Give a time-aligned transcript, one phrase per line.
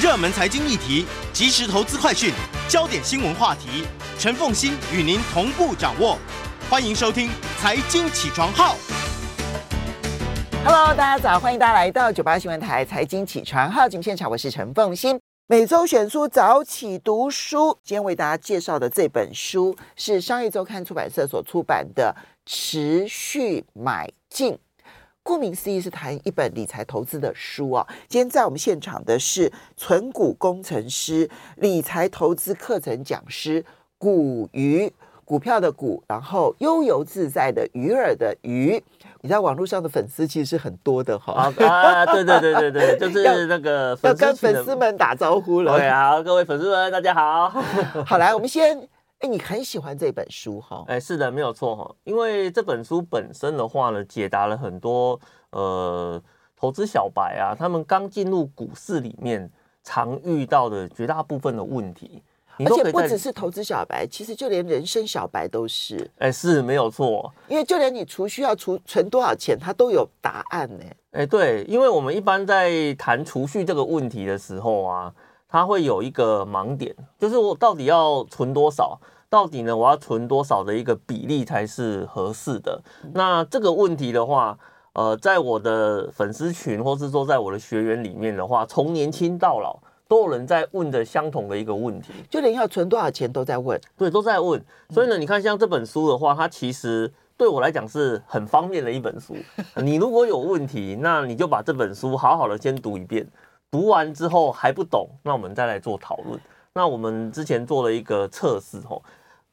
[0.00, 2.32] 热门财经议题、即时投资快讯、
[2.66, 3.84] 焦点新闻话题，
[4.18, 6.16] 陈凤欣与您同步掌握。
[6.70, 7.28] 欢迎收听
[7.60, 8.74] 《财经起床号》。
[10.64, 15.20] Hello，大家早，欢迎大家来到九八新闻台《财经起床号》节目现场，我是陈凤欣。
[15.46, 22.16] 每周选书早起读书，今天为大家介绍的这本书是商业周刊出版社所出版的
[22.50, 24.54] 《持续买进》。
[25.30, 27.86] 顾名思义是谈一本理财投资的书啊。
[28.08, 33.64] 今天在我们现场的是存股工程师、理财投资课程讲师
[33.96, 34.92] 股鱼，
[35.24, 38.82] 股票的股，然后悠游自在的鱼儿的鱼。
[39.20, 41.52] 你在网络上的粉丝其实是很多的哈。
[41.64, 45.78] 啊，对对对对对， 就是那个要跟粉丝们打招呼了。
[45.78, 47.50] 对啊，各位粉丝们，大家好。
[48.04, 48.88] 好，来，我们先。
[49.20, 50.82] 哎，你很喜欢这本书哈？
[50.88, 51.94] 哎，是的，没有错哈。
[52.04, 56.20] 因为这本书本身的话呢，解答了很多呃
[56.56, 59.50] 投资小白啊，他们刚进入股市里面
[59.84, 62.22] 常遇到的绝大部分的问题。
[62.60, 66.10] 而且不只是投资小白，其实就连人生小白都是。
[66.18, 67.30] 哎，是没有错。
[67.46, 70.84] 因为就连你储蓄要储存多少钱，它都有答案呢。
[71.12, 75.14] 哎，对，因为我们一般在谈储蓄这个问题的时候啊。
[75.50, 78.98] 它会有一个盲点，就是我到底要存多少？
[79.28, 82.80] 到底呢，我要存多少的一个比例才是合适的？
[83.14, 84.58] 那这个问题的话，
[84.92, 89.78] 呃，在我的粉丝群，或是说在我的学员里面的话，从年轻到老，
[90.08, 94.60] 都有人在问的相同的一个问题，就连要存多少钱都在问，对，都在问。
[94.88, 99.36] 所以呢，你看像这本书的话，它其实对我来讲是很方便的一本书。
[99.76, 103.24] 你如果有问题，那你就把这本书好好的先读一遍。
[103.70, 106.38] 读完之后还不懂，那我们再来做讨论。
[106.72, 109.02] 那我们之前做了一个测试，吼，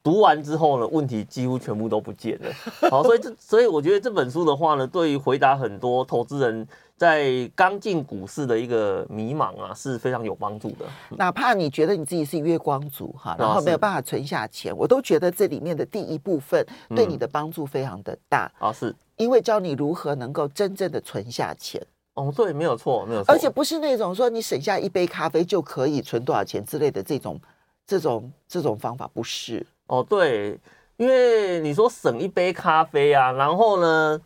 [0.01, 2.51] 读完之后呢，问题几乎全部都不见了。
[2.89, 10.85] 好，所以这所以我觉得这本书的话呢，对于回答很多投资人在刚进股市的一个迷茫啊，是非常有帮助的。
[11.17, 21.79] 哪怕你觉得你自己是月光族哈，然后没有办法存下钱，我都觉得这里面的第一部分对你的帮助非常的大啊，是因为教你如何能够真正的存下钱。
[22.17, 27.39] 哦，对，没有错，没有错，而且不是那种说你省下一杯咖啡就可以存多少钱之类的这种、
[27.85, 29.63] 这种、这种方法不是。
[29.85, 30.59] 哦，对，
[30.97, 34.19] 因为你说省一杯咖啡啊，然后呢，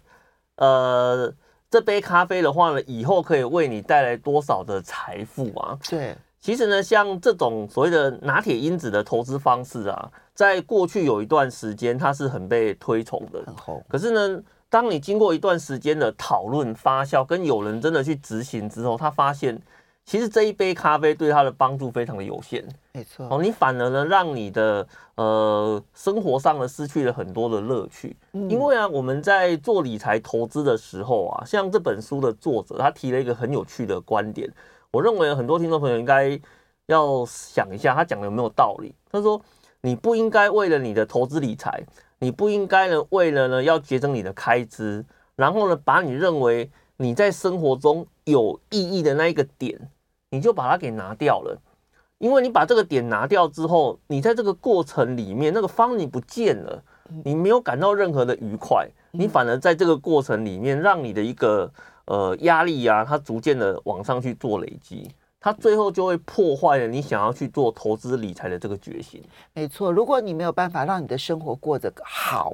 [0.55, 1.33] 呃，
[1.69, 5.77] 这杯咖啡的话呢，以后可以为你带来多少的财富啊？
[5.89, 13.83] 对，其实呢，像这种所谓的拿铁因子的投资方式啊，在过去有一段时间它是很被推崇的，很红。
[13.89, 14.41] 可是呢。
[14.71, 19.61] 当你经过一段时间的讨论发酵，跟有人真的去执行之后，他发现
[20.05, 22.65] 其实这一杯咖啡对他的帮助非常的有限。
[22.93, 28.15] 没错，哦，你反而呢让你的呃生活上呢失去了很多的乐趣。
[28.31, 28.49] 嗯。
[28.49, 34.49] 因为啊，我们在做理财投资的时候啊，像这本书的作者他提了一个很有趣的观点，
[34.91, 36.39] 我认为很多听众朋友应该
[36.85, 38.95] 要想一下，他讲的有没有道理？
[39.11, 39.41] 他说
[39.81, 41.83] 你不应该为了你的投资理财。
[42.21, 45.03] 你不应该呢，为了呢要节省你的开支，
[45.35, 49.89] 然后呢把你认为你在生活中有意义的那一个点，
[50.29, 51.59] 你就把它给拿掉了。
[52.19, 56.83] 因为你把这个点拿掉之后，你在这个过程里面那个方你不见了，
[57.23, 61.73] 你没有感到任何的愉快，你反而在这个过程里面让你的一个
[62.05, 65.09] 呃压力啊，它逐渐的往上去做累积。
[65.43, 69.21] 它最后就会破坏了你想要去做投资理财的这个决心。
[69.53, 72.53] 没错，如果你没有办法让你的生活过得好，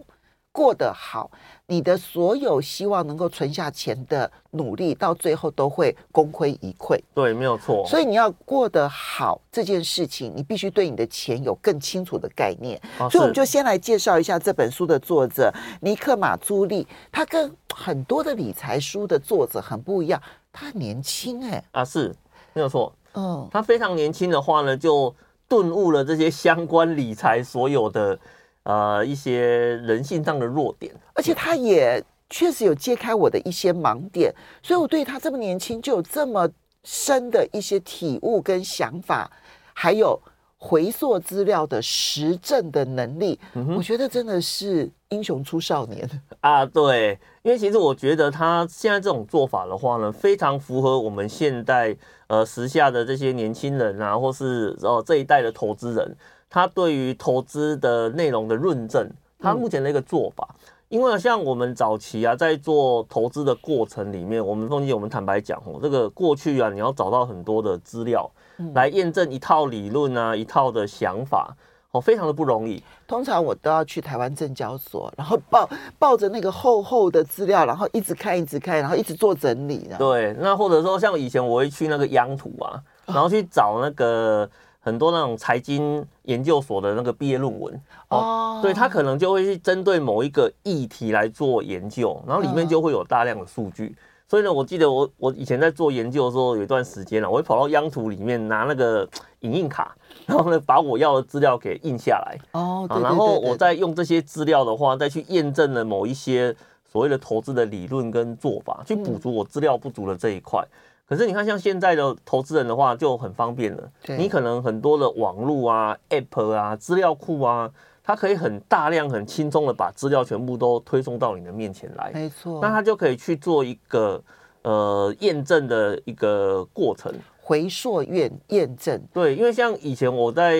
[0.53, 1.29] 过得好，
[1.67, 6.97] 你的所有希望能够存下钱的努力，到最后都会功亏一篑。
[7.13, 7.85] 对，没有错。
[7.85, 12.81] 所以你要过得好这件事情，你必须对你的钱有更清楚的概念。
[12.97, 16.87] 啊，所以我们就先来介绍一下这本书的作者尼克马朱利。
[17.11, 20.19] 他跟很多的理财书的作者很不一样，
[20.53, 21.61] 他很年轻哎。
[21.73, 22.15] 啊，是。
[22.57, 25.13] 没有错，嗯，他非常年轻的话呢，就
[25.47, 28.19] 顿悟了这些相关理财所有的
[28.63, 34.33] 呃一些人性上的弱点，而且他也确实有揭开我的一些盲点，
[34.63, 36.49] 所以我对他这么年轻就有这么
[36.83, 39.29] 深的一些体悟跟想法，
[39.75, 40.19] 还有
[40.67, 46.09] 回溯资料的实证的能力，嗯、我觉得真的是英雄出少年
[46.41, 46.65] 啊！
[46.65, 51.95] 对，因为其实我觉得他现在这种做法的话呢，非常符合我们现代
[52.27, 56.13] 呃时下的这些年轻人啊，或是哦这一代的投资人，
[56.49, 59.09] 他对于投资的内容的论证，
[59.39, 60.45] 他目前的一个做法。
[60.51, 68.31] 嗯因为像我们早期啊，在做投资的过程里面，我们凤姐，我们坦白讲哦，这个过去啊，你要找到很多的资料
[68.73, 71.55] 来验证一套理论啊，一套的想法
[71.91, 72.81] 哦，非常的不容易。
[73.07, 79.89] 通常我都要去台湾证交所，然后抱抱着那个厚厚的资料，然后一直看，一直看，然后一直做整理。
[79.97, 84.49] 对，那或者说像以前我会去那个央图啊，然后去找那个。
[84.79, 93.93] 很多那种财经研究所的那个毕业论文哦，对，他可能就会去针对某一个议题来做研究，然后里面就会有大量的数据。
[94.29, 99.07] 所以呢，我记得我我以前在做研究的时候，有一段时间了，我会跑到央图里面拿那个
[99.41, 99.95] 影印卡，
[100.25, 106.53] 然后呢把我要的资料给印下来哦，然后我再用这些资料的话，再去验证了某一些
[106.91, 110.61] 所谓的投资的理论跟做法，去补足我资料不足的这一块。
[111.07, 113.89] 可是你看，像现在的投资人的话就很方便了。
[114.17, 117.71] 你可能很多的网络啊、App 啊、资料库啊，
[118.07, 122.09] 它可以很大量、很轻松的把资料全部都推送到你的面前来。
[122.13, 124.23] 没错，那它就可以去做一个
[124.61, 128.97] 呃验证的一个过程，回溯验验证。
[129.11, 130.55] 对，因为像以前我在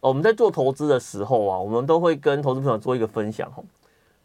[0.00, 3.52] 我们在做投资的时候啊，我们都会跟投资朋友做一个分享。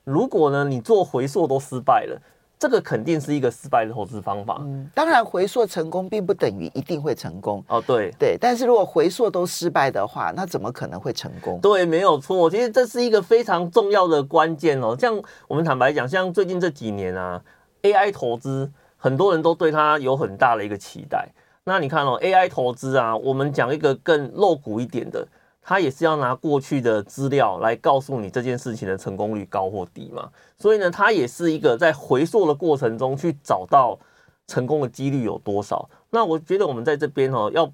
[0.05, 2.17] 如果呢你做回溯都失败了。
[2.57, 4.59] 这个肯定是一个失败的投资方法。
[4.61, 7.63] 嗯，当然回溯成功并不等于一定会成功。
[7.67, 11.59] 哦，对对，但是如果回溯都失败的话，那怎么可能会成功？
[11.59, 12.49] 对，没有错。
[12.49, 14.95] 其实这是一个非常重要的关键哦。
[14.97, 17.41] 像我们坦白讲，像最近这几年啊
[17.83, 21.27] ，AI 投资很多人都对它有很大的一个期待。
[21.65, 25.27] 那你看哦，AI 投资啊，我们讲一个更露骨一点的。
[25.67, 30.29] 他也是要拿过去的资料来告诉你这件事情的成功率高或低嘛，
[30.59, 33.97] 所以呢，他也是一个在回溯的过程中去找到
[34.45, 35.89] 成功的几率有多少。
[36.11, 37.67] 那我觉得我们在这边哦，要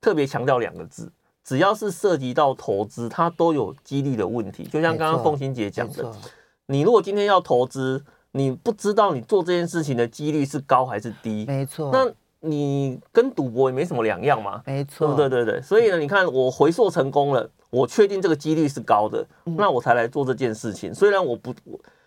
[0.00, 1.10] 特别强调两个字，
[1.42, 4.62] 只要是涉及到投资，它都有几率的问题。
[4.62, 6.14] 就像刚刚凤馨姐讲的，
[6.66, 11.90] 你如果今天要投资，你不知道你做这件事情的几率是高还是低，没错。
[11.92, 12.08] 那
[12.40, 20.94] 你跟赌博也没什么两样嘛，没错，对对对，所以呢，你看我回溯成功了，我确定这个几率是高的，那我才来做这件事情。
[20.94, 21.52] 虽然我不，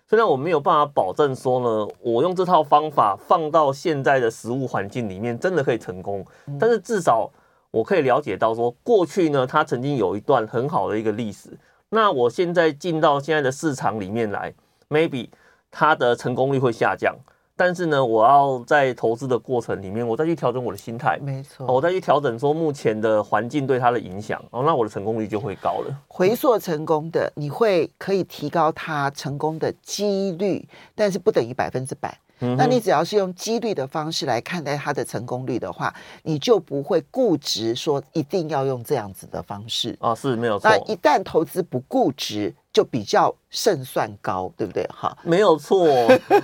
[0.08, 6.26] 虽然我没有办法保证说呢，我用这套方法放到现在的实物环境里面真的可以成功，
[6.60, 7.30] 但是至少
[7.72, 11.50] 我可以了解到说，过去呢，它曾经有一段很好的一个历史。
[11.90, 14.54] 那我现在进到现在的市场里面来
[14.90, 15.28] ，maybe
[15.70, 17.16] 它的成功率会下降。
[17.60, 25.94] 但是呢，我要在投资的过程里面，我再去调整我的心态，没错，我再去调整说目前的环境对它的影响，哦，那我的成功率就会高了。
[26.08, 30.66] 回溯成功的，你会可以提高它成功的几率，
[30.96, 32.18] 但是不等于百分之百。
[32.40, 35.94] 那你只要是用几率的方式来看待它的成功率的话，
[36.24, 40.70] 你就不会固执说一定要用这样子的方式啊，是没有错。
[40.70, 44.88] 那一旦投资不固执，就比较胜算高，对不对？
[44.88, 45.88] 哈，没有错。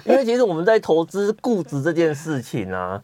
[0.05, 3.01] 因为其实我们在投资固执这件事情啊，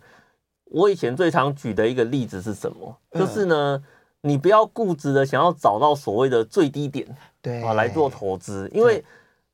[0.65, 2.97] 我以前最常举的一个例子是什么？
[3.13, 3.81] 就是呢，
[4.21, 7.07] 你不要固执的想要找到所谓的最低点，
[7.41, 9.03] 对啊，来做投资，因为。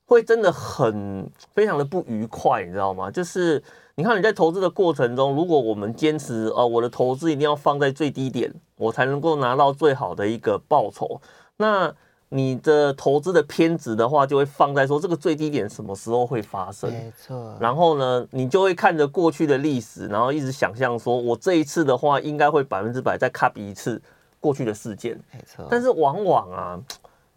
[0.08, 3.12] 会真的很非常的不愉快，你知道吗？
[3.12, 3.62] 就是
[3.96, 11.20] 你看你在投资的过程中，如果我们坚持呃我的投资一定要放在最低点，我才能够拿到最好的一个报酬，
[11.58, 11.94] 那
[12.30, 16.90] 你的投资的偏执的话，就会放在说这个最低点什么时候会发生？
[16.90, 17.58] 没错。
[17.60, 24.02] 然后呢，你就会看着过去的历史，然后一直想象说我这一次的话应该会百分之百再 copy 一次
[24.40, 25.20] 过去的事件。
[25.34, 25.68] 没错。
[25.70, 26.80] 但是往往啊。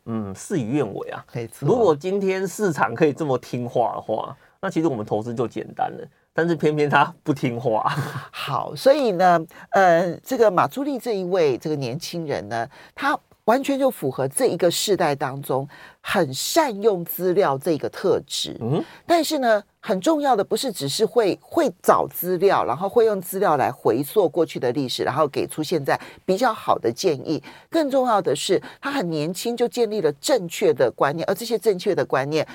[0.07, 1.25] 嗯，事与愿违啊。
[1.33, 1.67] 没错。
[1.67, 6.07] 如果今天市场可以这么听话的话，那其实我们投资就简单了。
[6.33, 7.83] 但是偏偏他不听话。
[8.31, 9.41] 好，所以呢，
[9.71, 13.19] 呃，这个马朱丽这一位这个年轻人呢，他。
[13.45, 15.69] 完全就符合这一个世代当中
[16.01, 18.57] 很善用资料这个特质。
[18.61, 27.43] 嗯，但是呢，很重要的不是只是会会找资料，然后会用资料来回溯过去的历史，然后给出现在比较好的建议。
[27.69, 32.47] 更重要的是，他很年轻就建立了正确的观念，而这些正确的观念，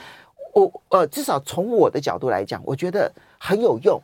[0.54, 4.02] 我呃，至少从我的角度来讲，我觉得很有用。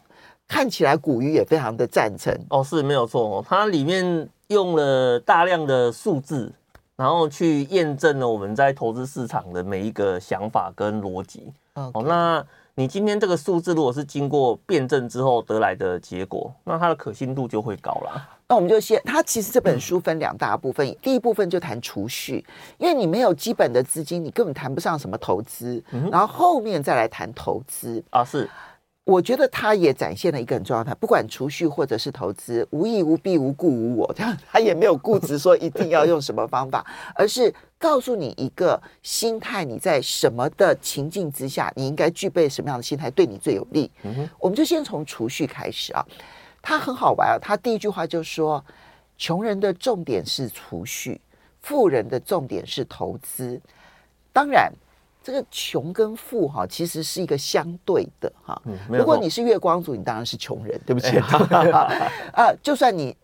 [0.47, 2.37] 看起来古鱼也非常的赞成。
[2.49, 6.51] 哦，是没有错哦，它里面用了大量的数字。
[7.01, 11.51] 然后去验证了我们在投资市场的每一个想法跟逻辑。
[11.73, 11.99] Okay.
[11.99, 18.29] 哦，那你今天这个数字如果是经过辩证之后得来的结果，那它的可信度就会高了。
[18.47, 22.45] 那我们就先，它其实这本书分两大部分，嗯、第一部分就谈储蓄，
[22.77, 28.47] 因为你没有基本的资金，你根本谈不上什么投资，嗯、然后后面再来谈投资啊，是。
[29.03, 43.89] 我觉得他也展现了一个很重要的，不管储蓄或者是投资，无益无弊无故无我，这样他也没有固执说一定要用什么方法，而是告诉你一个心态，你在什么的情境之下，你应该具备什么样的心态对你最有利。
[44.03, 46.05] 嗯哼，我们就先从储蓄开始啊，
[46.61, 48.63] 他很好玩啊，他第一句话就说，
[49.17, 51.19] 穷人的重点是储蓄，
[51.59, 53.59] 富人的重点是投资，
[54.31, 54.71] 当然。
[55.23, 58.59] 这个穷跟富哈，其实是一个相对的哈。
[58.65, 61.17] 嗯、如果你是月光族，你当然是穷人，对不起。
[62.33, 63.15] 啊，就算你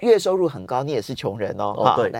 [0.00, 1.72] 月收入很高，你也是穷人哦。
[1.76, 2.12] 哦对。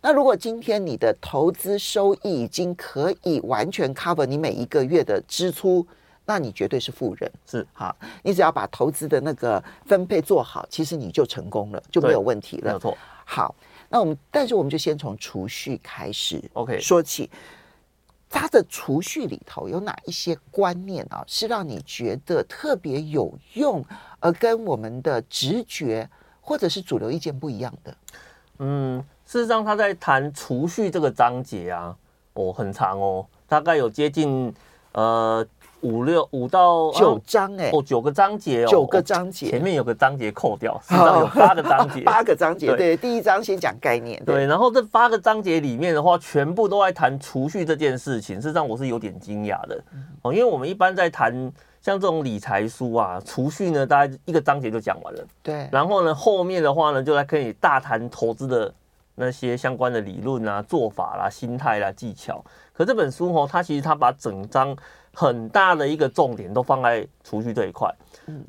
[0.00, 5.84] 那如果今天你的投资收益已经可以完全 cover 你每一个月的支出，
[6.24, 7.28] 那你绝对是富人。
[7.44, 7.66] 是。
[7.72, 12.66] 哈，你只要把投资的那个分配做好，其实你就成功了，就没有问题了。
[12.66, 12.96] 没有错。
[13.24, 13.52] 好，
[13.88, 17.28] 那我们但是我们就先从储蓄开始，OK，说起。
[18.34, 23.84] 他的储蓄里头有哪一些观念啊，是让你觉得特别有用，
[24.18, 26.10] 而跟我们的直觉
[26.40, 27.96] 或者是主流意见不一样的？
[28.58, 31.96] 嗯，事实上他在谈储蓄这个章节啊，
[32.32, 34.52] 哦，很长哦，大概有接近
[34.90, 35.46] 呃。
[35.84, 49.78] 五六五到九章哎，哦，九个章节哦，九个章节，前面有个章节扣掉，实 际上有八个章节， 八个章节，对，第一章先讲概念，对，对，然后这八个章节里面的话，全部都在谈储蓄这件事情，事实上我是有点惊讶的。
[50.22, 51.30] 哦，因为我们一般在谈
[51.82, 58.72] 像这种理财书啊，储蓄呢，大概一个章节就讲完了，对，然后呢，后面的话呢，就来可以大谈投资的
[59.16, 64.74] 那些相关的理论啊、做法啦、心态啦、技巧，可这本书哦，它其实它把整章。
[65.14, 67.88] 很大的一个重点都放在储蓄这一块，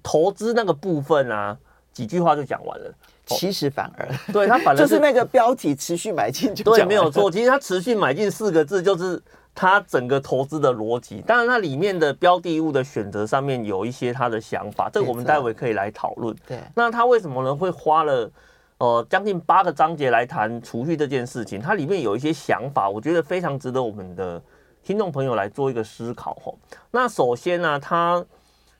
[0.01, 1.57] 投资那个部分啊，
[1.93, 2.91] 几句话就讲完了。
[3.27, 7.31] 其实反而对他反而就是那个标题“持续买进”就对，没有错。
[7.31, 9.19] 其实他“持续买进”四个字就是
[9.55, 11.23] 他整个投资的逻辑。
[11.25, 16.35] 当然，它里面的标的物的选择上面有一些他的想法，这个我们待会可以来讨论。
[16.47, 17.55] 对，那他为什么呢？
[17.55, 18.29] 会花了
[18.77, 21.59] 呃将近八个章节来谈储蓄这件事情？
[21.59, 24.39] 它里面有一些想法，我觉得非常值得我们的。
[24.85, 26.55] 听众朋友来做一个思考吼，
[26.91, 28.23] 那首先呢，他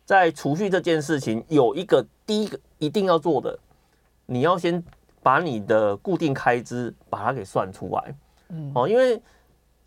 [0.05, 3.57] 在储蓄这件事情有一个第一个一定要做的，
[4.27, 4.81] 你要先
[5.23, 8.15] 把你的固定开支把它给算出来，
[8.49, 9.19] 嗯，哦，因为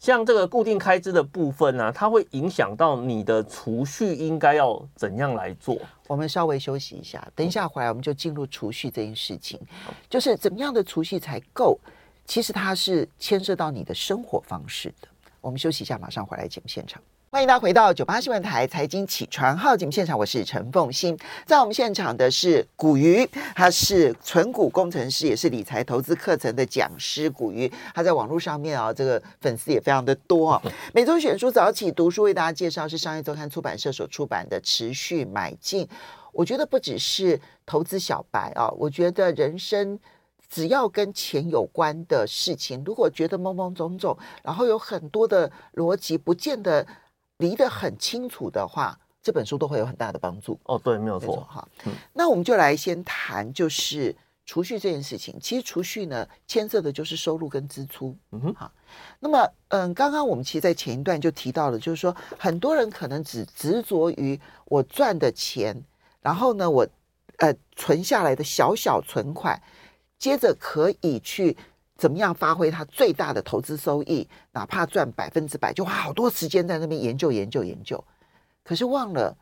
[0.00, 5.78] 像这个固定开支的部分呢，它会影响到你的储蓄应该要怎样来做。
[6.08, 9.60] 我们稍微休息一下，等一下回来我们就进入储蓄这件事情，
[10.10, 11.78] 就是怎么样的储蓄才够？
[12.26, 15.08] 其实它是牵涉到你的生活方式的。
[15.40, 17.00] 我们休息一下，马上回来节目现场。
[17.30, 21.16] 欢迎大家回到九八新闻台财经起床号节目现场，我是陈凤欣。
[21.47, 27.30] 在我们现场的是古鱼，他是存股工程师，也是理财投资课程的讲师。
[27.30, 30.62] 古鱼，他在网络上面啊，这个粉丝也非常的多啊。
[30.92, 35.85] 每周选书早起读书为大家介绍是商业周刊出版社所出版的《持续买进》。
[36.33, 39.99] 我觉得不只是投资小白啊，我觉得人生。
[40.48, 46.86] 只要跟钱有关的事情，如果觉得懵懵懂懂，然后有很多的逻辑不见得
[47.36, 50.58] 离得很清楚的话，这本书都会有很大的帮助。
[50.64, 51.68] 哦，对，没有错哈。
[51.84, 55.38] 嗯，那我们就来先谈，就是储蓄这件事情。
[55.38, 58.16] 其实储蓄呢，牵涉的就是收入跟支出。
[58.30, 58.72] 嗯哼，好。
[59.20, 65.84] 那么，嗯，刚刚我们其实，在前一段就提到了，就是说，很多人可能只执着于我赚的钱，
[66.22, 66.88] 然后呢，我
[67.36, 69.60] 呃存下来的小小存款。
[70.18, 71.56] 接着可以去
[71.96, 78.02] 怎么样发挥它最大的投资收益，哪怕赚百分之百，就花好多时间在那边研究研究研究。
[78.64, 79.37] 可是忘了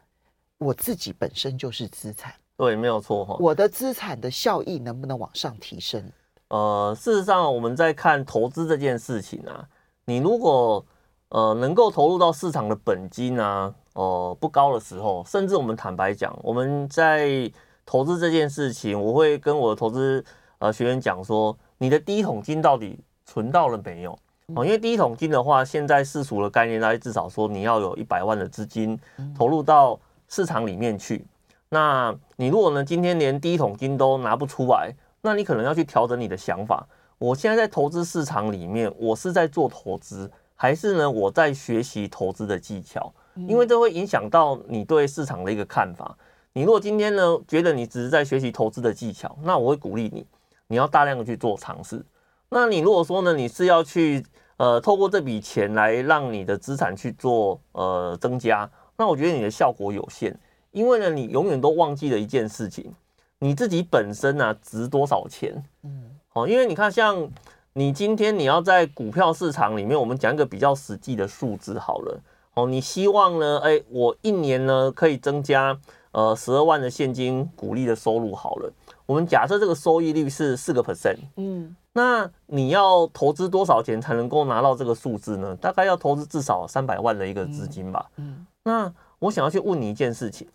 [0.59, 3.37] 我自己本身就是资产，对，没有错哈。
[3.40, 6.02] 我的资产的效益能不能往上提升？
[6.49, 9.66] 呃，事实上我们在看投资这件事情啊，
[10.04, 10.85] 你如果
[11.30, 17.50] 呃能够投入到市场的本金啊，哦、呃、不高的时候，甚至我们坦白讲，我们在
[17.85, 20.25] 投资这件事情，我会跟我的投资。
[20.58, 24.18] 呃，学员讲说，你的第一桶金到底存到了没有？
[24.54, 28.98] 哦，因为第一桶金的话，现在世俗的概念大概至少说你要有一百万的资金
[29.36, 29.98] 投入到
[30.28, 31.25] 市场里面去。
[31.68, 36.86] 那你如果呢，今天连第一桶金都拿不出来，那你可能要去调整你的想法。
[37.18, 43.12] 我现在在投资市场里面，我是在做投资，还是呢我在学习投资的技巧？
[43.34, 46.16] 因为这会影响到你对市场的一个看法。
[46.52, 50.25] 你如果今天呢觉得你只是在学习投资的技巧，那我会鼓励你。
[50.68, 52.04] 你要大量的去做尝试，
[52.49, 54.25] 那你如果说呢，你是要去
[54.56, 60.37] 呃透过这笔钱来让你的资产去做呃增加，那我觉得你的效果有限，
[60.73, 62.92] 因为呢，你永远都忘记了一件事情，
[63.38, 65.64] 你自己本身呢、啊、值多少钱？
[65.82, 67.30] 嗯，哦，因为你看，像
[67.75, 72.20] 你今天你要在股票市场里面，我们讲一个比较实际的数字好了。
[72.54, 73.58] 哦，你希望呢？
[73.62, 75.78] 哎，我一年呢可以增加
[76.16, 78.73] 呃十二万的现金股利的收入好了。
[79.04, 85.54] 我们假设这个收益率是四个 percent，嗯，那你要投资多少钱才能够拿到这个数字呢？
[85.56, 88.06] 大概要投资至少三百万的一个资金吧。
[88.16, 90.49] 嗯，那我想要去问你一件事情，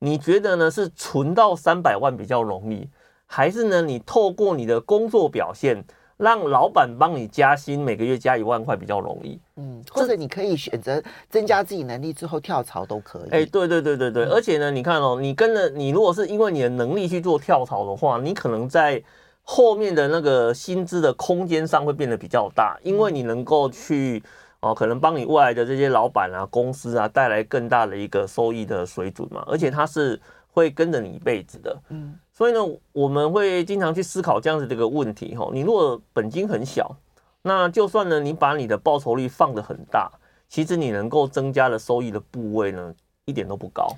[0.00, 2.86] 你觉得呢是存到三百万比较容易，
[3.24, 5.82] 还是呢你透过你的工作表现？
[6.20, 9.40] 让老板帮你加薪，每个月加一万块比较容易。
[9.56, 13.30] 嗯，或者你可以选择增加自己能力之后跳槽都可以。
[13.30, 19.02] 哎、欸，对对对对对，嗯、而且呢，你看哦，你跟着你如果是因为你的能力去做跳槽的话，你可能在
[19.42, 24.22] 后面的那个薪资的空间上会变得比较大，因为你能够去
[24.60, 30.20] 哦，可能帮你未来的这些老板啊、公司啊带来更大的一个收益的水准嘛，而且它是
[30.52, 31.74] 会跟着你一辈子的。
[31.88, 32.18] 嗯。
[32.40, 32.60] 所以呢，
[32.92, 35.50] 我们会经常去思考这样子的一个问题哈。
[35.52, 36.96] 你如果本金很小，
[37.42, 40.10] 那就算呢，你把你的报酬率放得很大，
[40.48, 42.94] 其实你能够增加的收益的部位呢，
[43.26, 43.94] 一点都不高。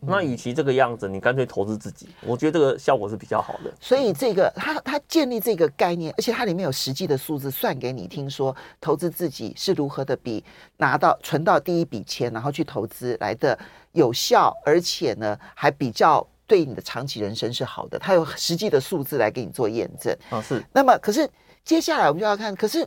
[0.00, 3.72] 那与其这个样子，你干脆投资自己，我觉得这个效果是比较好的。
[3.78, 10.42] 所以这个他他建立这个概念，而且它里面有实际的数字算给你听，说投资自己是如何的比
[10.78, 13.56] 拿到存到第一笔钱，然后去投资来的
[13.92, 16.26] 有效，而且呢还比较。
[16.46, 20.40] 对你的长期人生是好的，它有实际的数字来给你做验证啊。
[20.42, 20.64] 是。
[20.72, 21.28] 那么，可是
[21.64, 22.86] 接下来我们就要看，可是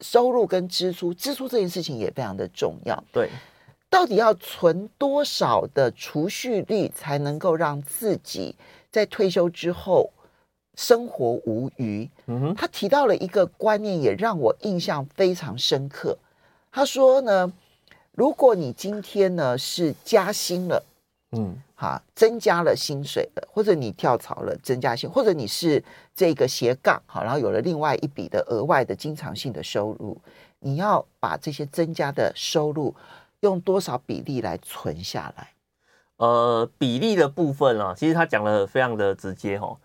[0.00, 3.04] 收入跟支出，支出这件事情也非常的重要。
[3.12, 3.28] 对，
[3.90, 8.56] 到底要存多少的储蓄率才能够让自己
[8.90, 10.10] 在退休之后
[10.76, 12.08] 生活无余？
[12.26, 12.54] 嗯哼。
[12.54, 16.16] 他提到了一个观念，也让我印象非常深刻。
[16.72, 17.52] 他说呢，
[18.12, 20.84] 如果你今天呢是加薪了。
[21.32, 25.82] 嗯，哈，增加了薪水的，或者你跳槽了，增加薪，或者你是
[26.12, 30.20] 这个斜杠，好，然后有了另外一笔的额外的经常性的收入，
[30.58, 32.92] 你要把这些增加的收入
[33.42, 35.50] 用多少比例来存下来？
[36.16, 39.78] 呃，比例的部分啊，其实他讲的非常的直接哈，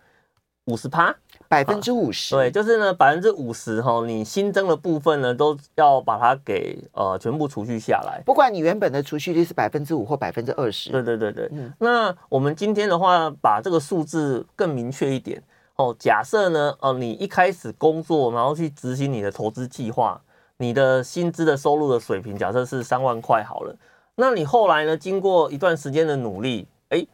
[0.66, 1.14] 五十趴。
[1.46, 8.20] 百分之五十，对，就是呢，百分之五十哈，你新增的部分呢，都要把它给呃全部储蓄下来。
[8.24, 10.90] 不管你原本的储蓄率是百分之五或百分之二十。
[10.90, 11.72] 对对对对，嗯。
[11.78, 15.40] 那我们今天的话，把这个数字更明确一点
[15.76, 15.94] 哦。
[15.96, 20.20] 假设呢，哦，你一开始工作，然后去执行你的投资计划，
[20.56, 23.76] 你的薪资的收入的水平，假设是三万块好了。
[24.16, 27.06] 那你后来呢，经过一段时间的努力，哎，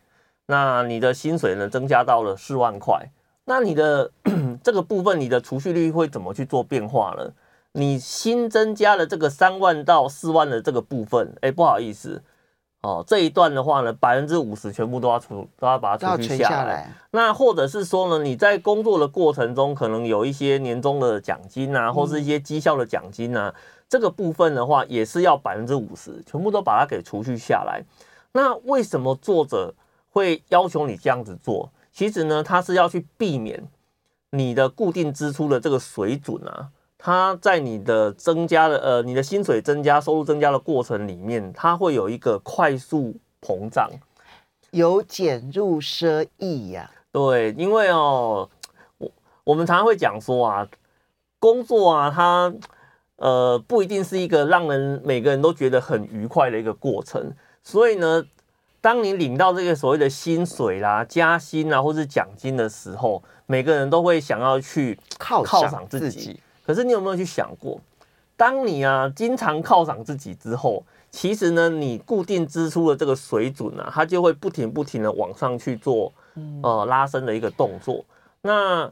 [0.46, 3.10] 那你的薪水呢，增加到了四万块。
[3.44, 4.10] 那你的
[4.62, 7.32] 这个部分，你的储蓄率会怎么去做变化呢？
[7.72, 12.20] 你新增加了这个三万到四万的这个部分，哎，不好意思，
[12.82, 16.50] 哦，这一段的话呢，百分之五十全部都要储，都要把它储蓄下来。
[16.50, 16.92] 下来。
[17.12, 27.82] 那或者是说呢，你在工作的过程中，可能有一些年终的奖金啊，或是一些绩效的奖金啊，嗯、这个部分的话，也是要百分之五十，全部都把它给除去下来。
[28.32, 29.72] 那为什么作者
[30.08, 31.70] 会要求你这样子做？
[32.00, 33.62] 其实呢，它是要去避免
[34.30, 43.90] 你的固定支出的这个水准啊，它在你的增加的呃，你的薪水增加、收入增加的过程里面，它会有一个快速膨胀，
[44.70, 46.90] 由俭入奢易呀。
[47.12, 48.48] 对，因为哦，
[48.96, 49.12] 我
[49.44, 50.66] 我们常常会讲说啊，
[51.38, 52.50] 工作啊，它
[53.16, 58.24] 呃不一定是一个让人每个人都觉得很愉快的一个过程，所以呢。
[58.80, 66.40] 当你领到这个所谓的薪水啦、加薪啊，或是奖金的时候，每个人都会想要去犒赏自己。
[66.64, 67.78] 可是你有没有去想过，
[68.36, 76.12] 当你啊经常犒赏自己之后，其实呢，你固定支出的这个水准啊，它就会不停不停的往上去做
[76.62, 78.02] 呃拉伸的一个动作。
[78.42, 78.90] 那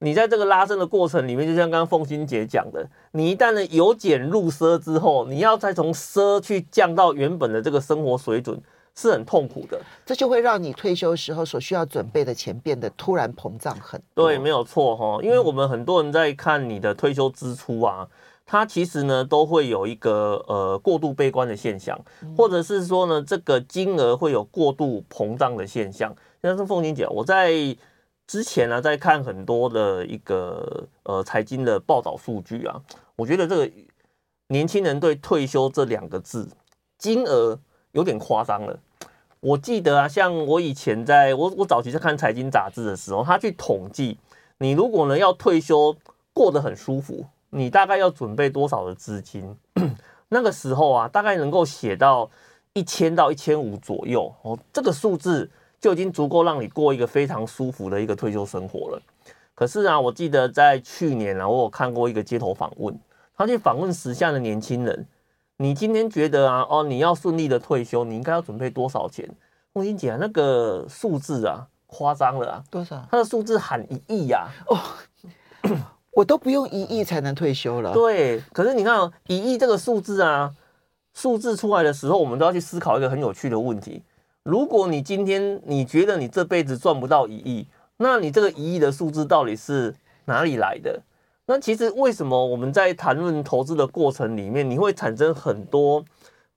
[0.00, 8.60] 你在这个拉伸的过程里面，就像刚刚凤欣姐讲的，你一旦呢由俭入奢之后，你要再从奢去降到原本的这个生活水准。
[9.00, 14.26] 是很痛苦的，这就会让你退休时候所需要准备的钱变得突然膨胀很多。
[14.26, 18.06] 对，没有错哈，因为我们很多人在看你的退休支出啊，
[18.44, 21.98] 它其实呢都会有一个呃过度悲观的现象，
[22.36, 26.14] 或者是说呢这个金额会有过度膨胀的现象。
[26.42, 27.50] 像是凤馨姐，我在
[28.26, 32.78] 之前呢在看很多的一个呃财经的报道数据啊，
[33.16, 33.70] 我觉得这个
[34.48, 36.46] 年轻人对退休这两个字
[36.98, 37.58] 金额。
[37.92, 38.78] 有点夸张了。
[39.40, 44.18] 我记得啊，像我以前在我我早期在看财经杂志的时候，他去统计，
[44.58, 45.96] 你如果呢要退休
[46.34, 49.56] 过得很舒服，你大概要准备多少的资金？
[50.28, 52.30] 那个时候啊，大概能够写到
[52.74, 54.58] 一千到一千五左右哦。
[54.72, 55.50] 这个数字
[55.80, 59.02] 就已经足够让你过一个非常舒服的一个退休生活了。
[59.54, 62.94] 可是啊，我记得在去年啊，我有看过一个街头访问，
[63.36, 65.06] 他去访问时下的年轻人，
[65.62, 69.28] 你今天觉得啊，哦，你要顺利的退休，你应该要准备多少钱？
[69.74, 72.64] 凤馨姐，那个数字啊，夸张了啊！
[72.70, 73.06] 多少？
[73.10, 74.48] 他的数字喊一亿呀！
[74.68, 74.78] 哦，
[76.12, 77.92] 我都不用一亿才能退休了。
[77.92, 80.50] 对，可是你看哦，一亿这个数字啊，
[81.12, 84.02] 数字出来的时候，我们都要去思考一个很有趣的问题：
[84.42, 87.66] 如果你今天你觉得你这辈子赚不到一亿，
[87.98, 89.94] 那你这个一亿的数字到底是
[90.24, 91.02] 哪里来的？
[91.50, 96.04] 那其实为什么我们在谈论投资的过程里面，你会产生很多？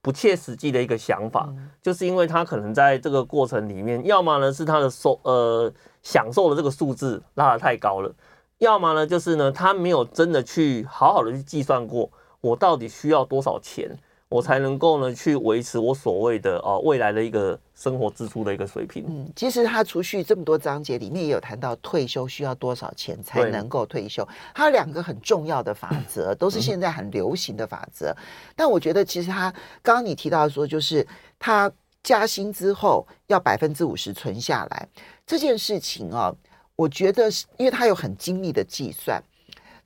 [0.00, 1.52] 不切实际的一个想法，
[1.82, 8.14] 就是因为他可能在这个过程里面，要么呢是他的收呃享受的这个数字拉得太高了，
[8.58, 12.08] 要么呢就是呢他没有真的去好好的去计算过，
[12.40, 13.98] 我到底需要多少钱。
[14.30, 19.04] 我才能够呢去维持我所谓的呃未来的一个生活支出的一个水平。
[19.06, 28.12] 嗯，其实他储蓄这么多章节里面也有谈到退休需要多少钱才能够退休，他有两个很重要的法则，都是现在很流行的法则。
[28.56, 31.06] 但我觉得其实他刚刚你提到说，就是
[31.38, 31.70] 他
[32.02, 34.88] 加薪之后要百分之五十存下来
[35.24, 36.34] 这件事情啊，
[36.74, 39.22] 我觉得是因为他有很精密的计算。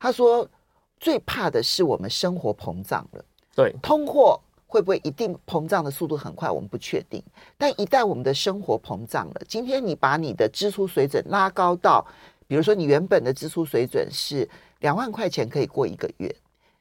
[0.01, 0.48] 他说
[0.98, 3.24] 最怕的是我们生活膨胀了。
[3.59, 6.49] 对，通货会不会一定膨胀的速度很快？
[6.49, 7.21] 我们不确定。
[7.57, 12.07] 但一旦我们的生活膨胀了，今天你把你的支出水准拉高到，
[12.47, 16.33] 比如说你原本的支出水准是两万块钱可以过一个月，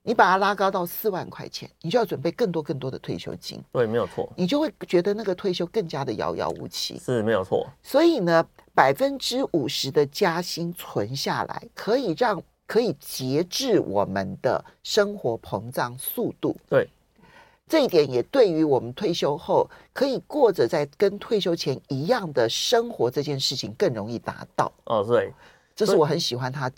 [0.03, 3.59] 你把它拉高到四万块钱，你就要准备更多更多的退休金。
[3.71, 4.31] 对，没有错。
[4.37, 6.99] 你就会觉得那个退休更加的遥遥无期。
[6.99, 7.67] 是，没有错。
[7.81, 12.39] 所以呢，百分之五十的加薪存下来，可以让。
[12.67, 16.55] 可以节制我们的生活膨胀速度。
[16.69, 16.87] 对，
[17.67, 24.71] 这一点也对于我们退休后可以过着在跟退休前一样的生活这件事情更容易达到。
[24.83, 25.33] 哦，对，
[25.75, 26.69] 这是我很喜欢他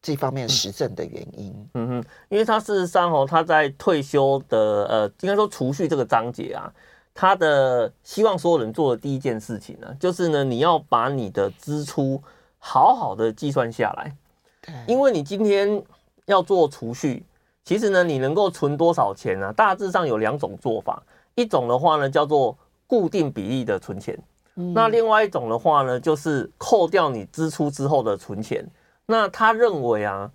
[0.00, 1.68] 这方面实证的原因。
[1.74, 6.72] 嗯哼，因为他事实上哦，他在退休的呃，应该说储蓄这个章节啊，
[7.12, 12.22] 他的希望所有人做的第一件事情呢，就是呢，你要把你的支出
[12.58, 14.16] 好好的计算下来。
[14.86, 15.82] 因为你今天
[16.26, 17.24] 要做储蓄，
[17.64, 19.52] 其实呢，你能够存多少钱呢？
[19.52, 21.02] 大致上有两种做法，
[21.34, 24.18] 一种的话呢叫做固定比例的存钱，
[24.74, 28.66] 那另外一种的话呢就是扣掉你支出之后的存钱。
[29.06, 30.30] 那他认为啊，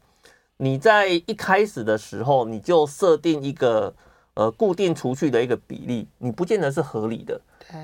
[0.57, 3.93] 你在一开始的时候你就设定一个
[4.35, 7.39] 呃固定储蓄的一个比例，你不见得是合理的，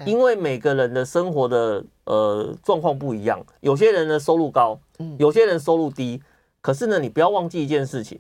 [0.06, 4.80] 因为每个人的生活的呃状况不一样，有些人的收入高，
[5.18, 6.22] 有些人收入低。
[6.62, 8.20] 可是呢，你不要忘记一件事情，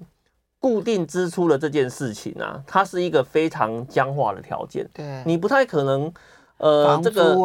[0.60, 4.88] 固定支出的这件事情啊，它是一个非常僵化的条件。
[4.93, 6.12] 对，你不太可能，
[6.58, 7.36] 呃，啊，这个，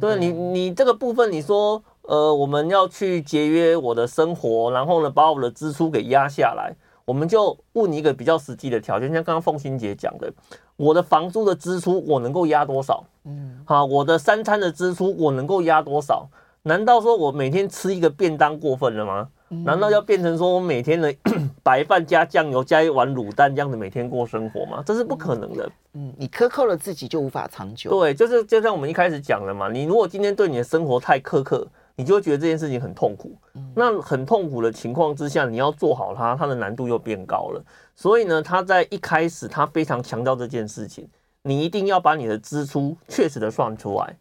[0.00, 10.32] 对，对你，你这个部分，你说，呃，我们要去节约我的生活，然后呢，把我的支出给压下来，我们就问你一个比较实际的条件，像刚刚凤欣姐讲的，
[10.76, 13.04] 我的房租的支出我能够压多少？
[13.24, 16.28] 嗯，好，我的三餐的支出我能够压多少？
[16.64, 19.28] 难道说我每天吃一个便当过分了吗？
[19.64, 21.14] 难道要变成说我每天的
[21.62, 24.82] 白饭加酱油加一碗卤蛋这样子每天过生活吗？
[24.84, 25.70] 这是不可能的。
[25.94, 27.90] 嗯，你克扣了自己就无法长久。
[27.90, 33.36] 对，就是就像我们一开始讲的嘛，你如果今天对你的生活太苛刻，你就会觉得这件事情很痛苦。
[33.74, 37.62] 那很痛苦的情况之下，你要做好它，它的难度又变高了。
[37.94, 41.06] 所以呢，他在一开始他非常强调这件事情，
[41.42, 44.16] 你一定要把你的支出确实的算出来。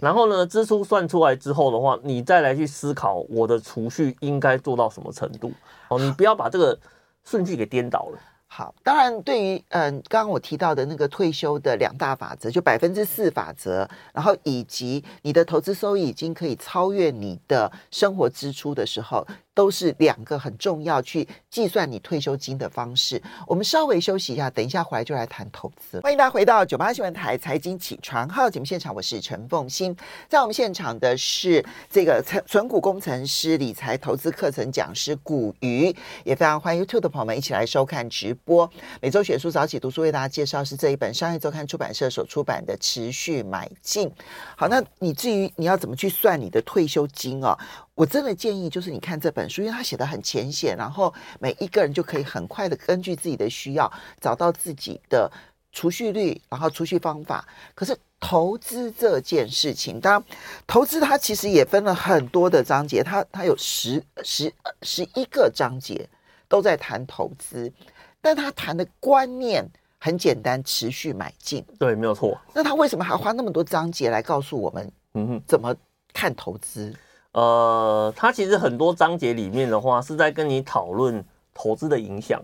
[0.00, 5.52] 然后呢，支出算出来之后的话，你再来去思考我的储蓄应该做到什么程度
[5.88, 6.78] 哦，你不要把这个
[7.24, 8.18] 顺序给颠倒了。
[8.48, 19.26] 好，当然对于嗯，刚刚我提到的那个退休的两大法则，就百分之四法则，然后以及你的投资收益已经可以超越你的生活支出的时候。
[19.56, 23.20] 都是两个很重要去计算你退休金的方式。
[23.46, 25.98] 我们稍微休息一下，等一下回来就来谈投资。
[26.02, 29.96] 欢迎大家回到九八新闻台财经起床号节目现场，我是陈凤欣。
[30.28, 35.86] 在我们现场的是这个存存股工程师、理财投资课程讲师古鱼，
[36.22, 38.70] 也非常欢迎 YouTube 的朋友们一起来收看直播。
[39.00, 44.06] 每周选书早起读书为大家介绍是这一本商业周刊出版社所出版的《持续买进》。
[44.54, 47.56] 好，那你至于你要怎么去算你的退休金哦？
[47.96, 55.28] 我真的建议，就是你看这本书，因为它写的很浅显，然后每一个人就可以很快的根据自己的需要找到自己的
[55.72, 57.44] 储蓄率，然后储蓄方法。
[57.74, 60.22] 可是投资这件事情，当然
[60.66, 66.06] 投资它其实也分了很多的章节，它它有十十十一个章节
[66.48, 67.72] 都在谈投资，
[68.20, 69.66] 但他谈的观念
[69.98, 71.64] 很简单，持续买进。
[71.78, 72.38] 对，没有错。
[72.52, 75.74] 那他为什么还花那么多章节来告诉我们，嗯哼，怎么？
[76.12, 76.94] 看投资？
[77.36, 81.22] 呃，它其实很多章节里面的话是在跟你讨论
[81.52, 82.42] 投资的影响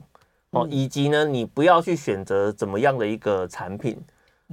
[0.50, 3.98] 哦，以及呢，你不要去选择怎么样的一个产品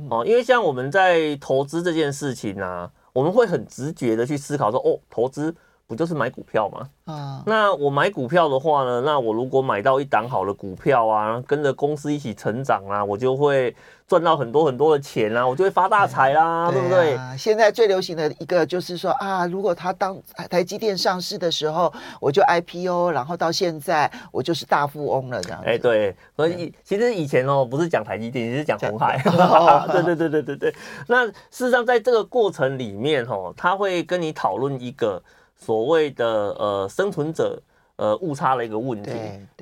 [0.10, 5.54] 哦，因为像我们在投资这件事情啊，我们会很直觉的去思考说，哦，投资。
[5.90, 6.88] 不就是买股票吗？
[7.06, 13.76] 啊，那我买股票的话呢，那我如果买到一档好的股票啊，跟着公司一起成长啊，我就会
[14.08, 17.18] 赚到很多很多的钱啊，我就会发大财啦，对，对不对？
[17.36, 20.16] 现在最流行的一个就是说啊，如果他当
[20.48, 25.60] 台积电上市的时候，我就 IPO，然后到现在我就是大富翁了，这样。
[25.66, 29.20] 哎，对，所以其实以前哦，不是讲台积电，是讲红海。
[29.92, 30.76] 对 对对对对对。
[31.08, 35.20] 那事实上，在这个过程里面哦，他会跟你讨论一个。
[35.60, 36.26] 所谓的
[36.58, 37.62] 呃生存者
[37.98, 39.12] 呃误差的一个问题，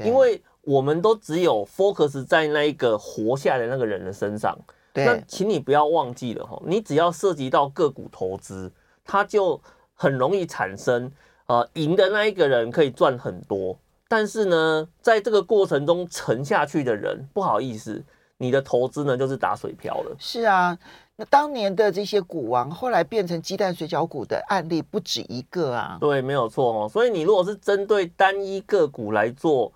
[0.06, 4.58] 因为我们都只有 focus 在那一个活下来的那个人的身上。
[4.94, 8.72] 那请你不要忘记了哈，你只要涉及到个股投资，
[9.06, 9.62] 它就
[9.94, 11.12] 很容易产生
[11.46, 18.04] 呃赢的那一个人可以赚很多，但是呢，在这个过程中沉下去的人，不好意思，
[18.38, 20.16] 你的投资呢就是打水漂了。
[20.20, 20.78] 是啊。
[21.20, 25.98] 那当年的这些股王，后来变成鸡蛋水饺股的案例不止一个啊。
[26.00, 26.88] 对，没有错哦。
[26.88, 29.74] 所以你如果是针对单一个股来做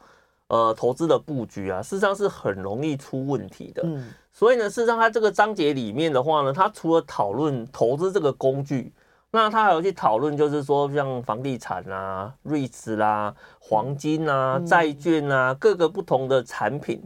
[0.50, 3.82] 呃投资的布局啊，事实上是很容易出问题的。
[3.84, 4.14] 嗯。
[4.32, 8.94] 所以呢，事实上它这个章节里面的话呢，它除了讨论投资这个工具，
[9.32, 17.02] 那他还有去讨论，就是说像房地产啊、瑞士啦、黄金啊、债券啊，各个不同的产品。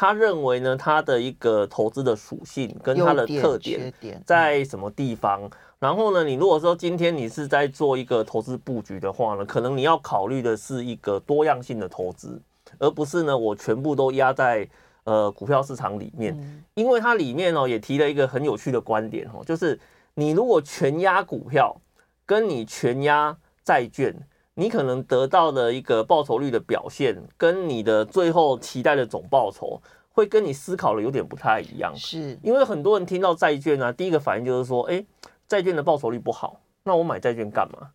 [0.00, 3.92] 他认为呢，他的一个投资的属性跟它的特点
[4.24, 5.50] 在什么地方？
[5.80, 12.40] 然后呢，你如果说今天你是在做一个投资布局的话呢，可能你要考虑的是一个多样性的投资，
[12.78, 14.68] 而不是呢我全部都压在
[15.02, 16.62] 呃股票市场里面。
[16.74, 19.76] 因为它里面哦也提了一个很有趣的观点哦，就是
[20.14, 21.76] 你如果全压股票，
[22.24, 24.14] 跟你全压债券。
[24.60, 31.94] 你可能得到的一个报酬率的表现，跟你的最后期待的总报酬，会跟你思考的有点不太一样。
[31.94, 35.06] 是，因为很多人听到债券啊，第一个反应就是说，哎，
[35.46, 37.90] 债券的报酬率不好，那我买债券干嘛？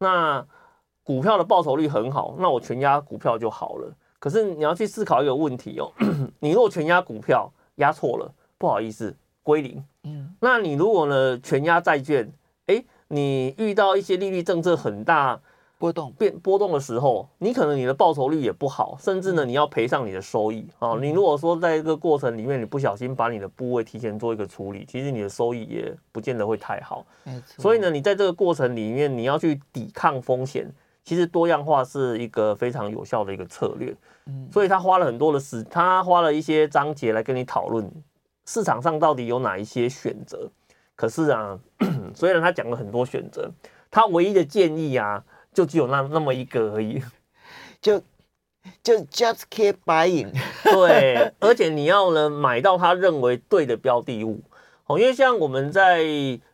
[0.00, 0.44] 那
[1.04, 3.94] 股票的报酬率很好，那我全压股票就好了。
[4.18, 5.92] 可是你要去思考一个问题哦，
[6.40, 9.84] 你如果全压股票压错了，不好意思，归零。
[10.02, 12.28] 嗯，那你如果呢全压债券，
[12.66, 15.40] 哎，你遇到一些利率政策很大。
[15.78, 20.98] 波动变波动的时候，你可能你的报酬率也不好，甚至呢你要赔上你的收益啊。
[21.00, 27.06] 你如果说在这个过程里面，你不小心把你的部位提前做一个处理，其实你的收益也不见得会太好。
[27.46, 30.68] 所以呢，你在这个过程里面，你要去抵抗风险，
[31.04, 33.94] 其实多样化是一个非常有效的一个策略。
[34.26, 34.48] 嗯。
[34.52, 37.88] 所以他花了很多的时，他花了一些章节来跟你讨论
[38.46, 40.50] 市场上到底有哪一些选择。
[40.96, 41.56] 可是啊，
[42.16, 43.48] 虽然他讲了很多选择，
[43.92, 45.24] 他唯一的建议啊。
[45.58, 47.02] 就只有那那么一个而已，
[47.82, 48.00] 就
[48.80, 50.30] 就 just keep buying。
[50.62, 54.40] 对， 而且你要呢买到他认为对的标的物
[54.86, 56.04] 哦，因为像我们在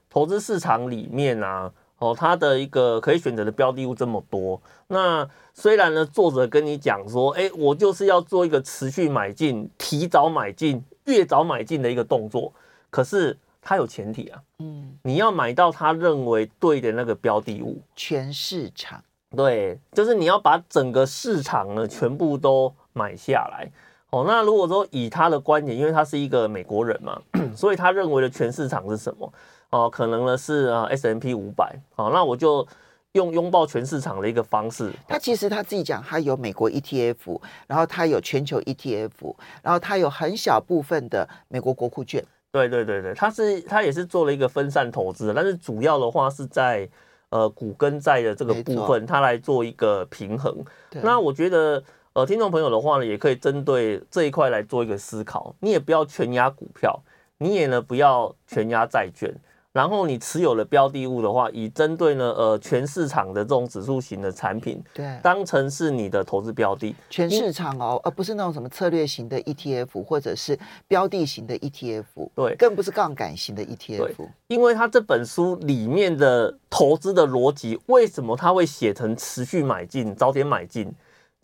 [0.09, 12.55] 投资市场里面啊，哦，它的一个可以选择的标的物这么多，那虽然呢作者跟你讲说，哎，我就是要做一个持续买进、提早买进、越早买进的一个动作，
[12.88, 13.37] 可是。
[13.66, 19.03] 它有前提啊，嗯，你要买到他认为对的那个标的物，全市场，
[19.35, 23.66] 对，就是你要把整个市场呢全部都买下来。
[24.11, 27.18] 哦，那如果说以他的观点，因为他是一个美国人嘛，
[27.57, 29.33] 所以他认为的全市场是什么？
[29.70, 31.74] 哦，可能呢是啊 S M P 五百。
[31.96, 32.64] 好，那我就
[33.12, 34.92] 用拥抱全市场的一个方式。
[35.09, 42.22] 他其实他自己讲，他有美国 ETF，然后他有全球 ETF，然后他有很小部分的美国国库券。
[42.55, 46.88] 对对对对，他是他也是做了一个分散投资，但是主要的话是在
[47.31, 50.64] 呃股跟债的这个部分，他来做一个平衡。
[51.03, 57.03] 那我觉得呃听众朋友的话呢，也可以针对这一块来做一个思考，你也不要全压股票，
[57.38, 59.35] 你也呢不要全压债券。
[59.74, 70.56] 然后你持有的标的物的话，以针对呢呃全市场的这种指数型的产品，对，当成是你的投资标的，全市场哦，而不是那种什么策略型的 ETF 或者是
[70.87, 72.04] 标的型的 ETF，
[72.37, 74.28] 对，更不是杠杆型的 ETF。
[74.46, 80.94] 因为它这本书里面的投资的逻辑，为什么它会写成持续买进、早点买进？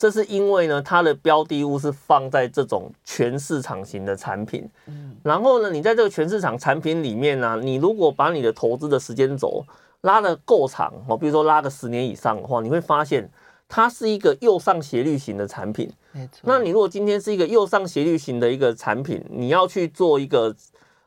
[0.00, 9.62] 这是因为呢，它的标的物是放在这种全市场型的产品，嗯，然后呢，你在这个全市场产品里面呢，啊，你如果把你的投资的时间轴
[10.00, 13.30] 拉得够长哦，比如说拉个十年以上的话，你会发现
[13.68, 15.92] 它是一个右上斜率型的产品。
[16.12, 16.40] 没错。
[16.44, 20.56] 那你如果今天是一个右上斜率型的一个产品，你要去做一个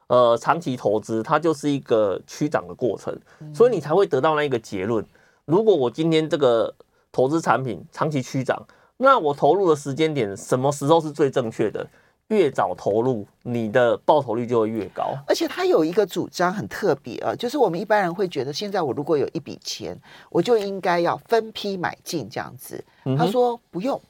[0.06, 3.19] 呃长期投资，它就是一个趋涨的过程，
[3.56, 5.03] 所以你才会得到那一个结论。
[5.45, 6.71] 如果我今天这个
[7.12, 8.63] 投资产品长期趋涨，
[9.04, 11.86] 那我投入的时间点什么时候是最正确的？
[12.30, 15.13] 越早投入，你的报酬率就会越高。
[15.28, 22.82] 而且他有一个主张很特别啊，就是我们一般人会觉得，现在我如果有一笔钱，我就应该要分批买进这样子。
[23.18, 24.02] 他说不用，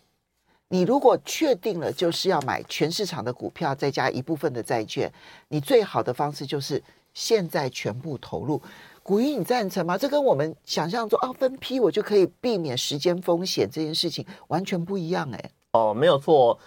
[0.68, 5.12] 你如果确定了就是要买全市场的股票，再加一部分的债券，
[5.48, 6.82] 你最好的方式就是
[7.16, 8.62] 现在全部投入。
[9.04, 9.98] 股鱼，你赞成吗？
[9.98, 15.52] 这跟我们想象中啊，分批我就可以避免时间风险这件事情完全不一样哎。
[15.74, 16.58] 哦，没有错。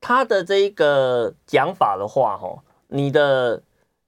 [0.00, 3.62] 他的这一个讲法的话，哈，你的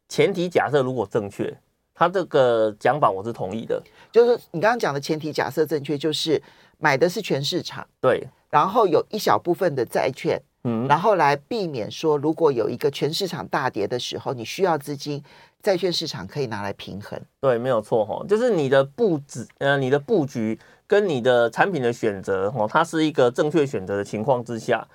[0.09, 1.57] 前提假设如果正确，
[1.95, 3.83] 他这个讲法我是同意的。
[4.13, 6.43] 就是你刚刚讲的前提假设正确，就是
[6.79, 15.23] 买的是全市场，对，然后有一小部分的债券，嗯，然后来避免说，如果有一个全市场大跌的时候，你需要资金，
[15.63, 17.17] 债券市场可以拿来平衡。
[17.41, 24.89] 对，没有错哈，就是你的布置，呃，你的布局跟你的产品的选择，哦，它是一个正确选择的情况之下。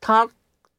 [0.00, 0.26] 它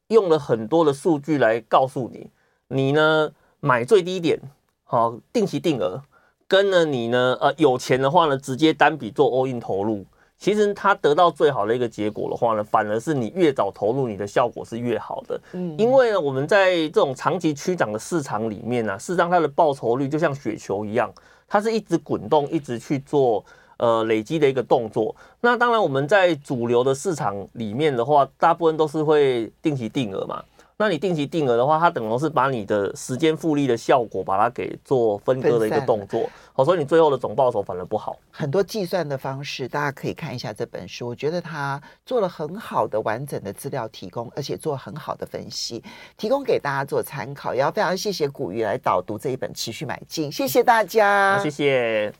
[0.08, 2.30] 用了很多的数据来告诉你，
[2.68, 4.40] 你呢买最低点，
[4.82, 6.02] 好定期定额，
[6.48, 10.04] 跟呢你呢呃有钱的话呢，直接单笔做 all in 投入，
[10.38, 15.40] 其实它得到最好的一个结果的话呢，反而是你越早投入，你的效果是越好的。
[15.52, 21.12] 嗯，因为呢我们在这种长期趋涨的市场里面呢，事实上它的报酬率就像雪球一样，
[21.46, 23.44] 它是一直滚动，一直去做。
[23.80, 25.14] 呃，累积的一个动作。
[25.40, 30.42] 那当然，我们在主流的市场里面的话，大部分都是会定期定额嘛。
[30.80, 36.30] 那你定期定额的话，它等同是把你的时间复利的效果，把它给做分割的一个动作。
[36.52, 38.16] 好，所以你最后的总报酬反而不好。
[38.30, 41.08] 很多计算的方式，大家可以看一下这本书。
[41.08, 45.82] 我觉得他做了很好的完整的资料提供，而且做很好的分析，
[46.16, 47.52] 提供给大家做参考。
[47.52, 52.14] 也要非常谢谢古鱼来导读这一本《持续买进》，谢谢大家，谢谢。